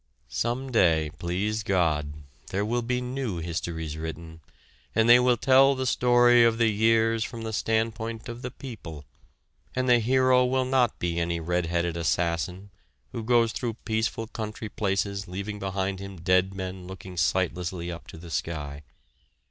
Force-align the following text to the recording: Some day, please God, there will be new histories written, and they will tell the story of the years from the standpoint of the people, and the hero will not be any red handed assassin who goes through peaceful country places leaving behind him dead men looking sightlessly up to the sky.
Some 0.29 0.71
day, 0.71 1.11
please 1.19 1.61
God, 1.61 2.13
there 2.47 2.65
will 2.65 2.81
be 2.81 3.01
new 3.01 3.37
histories 3.37 3.97
written, 3.97 4.41
and 4.95 5.07
they 5.07 5.19
will 5.19 5.37
tell 5.37 5.75
the 5.75 5.85
story 5.85 6.43
of 6.43 6.57
the 6.57 6.69
years 6.69 7.23
from 7.23 7.43
the 7.43 7.53
standpoint 7.53 8.27
of 8.27 8.41
the 8.41 8.49
people, 8.49 9.05
and 9.75 9.87
the 9.87 9.99
hero 9.99 10.43
will 10.43 10.65
not 10.65 10.97
be 10.97 11.19
any 11.19 11.39
red 11.39 11.67
handed 11.67 11.95
assassin 11.97 12.71
who 13.11 13.21
goes 13.21 13.51
through 13.51 13.75
peaceful 13.85 14.25
country 14.25 14.69
places 14.69 15.27
leaving 15.27 15.59
behind 15.59 15.99
him 15.99 16.17
dead 16.19 16.51
men 16.55 16.87
looking 16.87 17.15
sightlessly 17.15 17.91
up 17.91 18.07
to 18.07 18.17
the 18.17 18.31
sky. 18.31 18.81